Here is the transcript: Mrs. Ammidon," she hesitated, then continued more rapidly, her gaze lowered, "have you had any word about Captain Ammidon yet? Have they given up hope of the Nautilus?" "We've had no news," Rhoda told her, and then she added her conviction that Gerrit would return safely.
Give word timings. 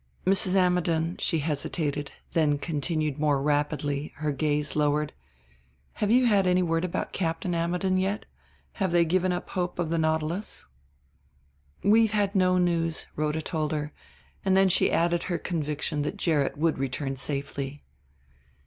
Mrs. 0.25 0.55
Ammidon," 0.55 1.15
she 1.19 1.37
hesitated, 1.41 2.11
then 2.33 2.57
continued 2.57 3.19
more 3.19 3.39
rapidly, 3.39 4.13
her 4.15 4.31
gaze 4.31 4.75
lowered, 4.75 5.13
"have 5.93 6.09
you 6.09 6.25
had 6.25 6.47
any 6.47 6.63
word 6.63 6.83
about 6.83 7.13
Captain 7.13 7.53
Ammidon 7.53 7.99
yet? 7.99 8.25
Have 8.81 8.91
they 8.91 9.05
given 9.05 9.31
up 9.31 9.51
hope 9.51 9.77
of 9.77 9.91
the 9.91 9.99
Nautilus?" 9.99 10.65
"We've 11.83 12.13
had 12.13 12.33
no 12.33 12.57
news," 12.57 13.05
Rhoda 13.15 13.43
told 13.43 13.73
her, 13.73 13.93
and 14.43 14.57
then 14.57 14.69
she 14.69 14.91
added 14.91 15.21
her 15.25 15.37
conviction 15.37 16.01
that 16.01 16.17
Gerrit 16.17 16.57
would 16.57 16.79
return 16.79 17.15
safely. 17.15 17.83